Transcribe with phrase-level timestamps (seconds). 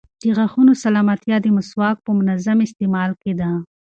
[0.21, 3.51] د غاښونو سلامتیا د مسواک په منظم استعمال کې ده.